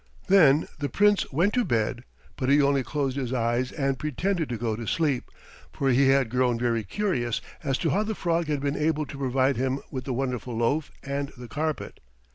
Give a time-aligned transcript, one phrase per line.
[0.29, 2.05] Then the Prince went to bed,
[2.35, 5.29] but he only closed his eyes and pretended to go to sleep,
[5.71, 9.17] for he had grown very curious as to how the frog had been able to
[9.19, 11.99] provide him with the wonderful loaf and the carpet.